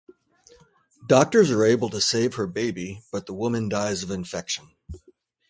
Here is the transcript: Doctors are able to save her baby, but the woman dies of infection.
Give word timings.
Doctors 1.05 1.51
are 1.51 1.63
able 1.63 1.87
to 1.91 2.01
save 2.01 2.33
her 2.33 2.47
baby, 2.47 3.03
but 3.11 3.27
the 3.27 3.35
woman 3.35 3.69
dies 3.69 4.01
of 4.01 4.09
infection. 4.09 4.71